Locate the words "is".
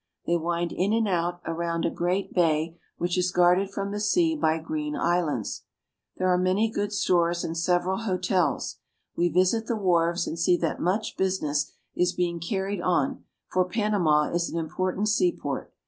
3.19-3.29, 11.95-12.13, 14.31-14.49